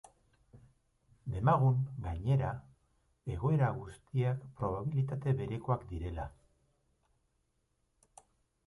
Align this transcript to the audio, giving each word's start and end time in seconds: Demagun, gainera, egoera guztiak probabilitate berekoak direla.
Demagun, 1.33 1.83
gainera, 2.05 2.49
egoera 3.35 3.69
guztiak 3.77 4.41
probabilitate 4.63 5.37
berekoak 5.45 5.87
direla. 5.95 6.29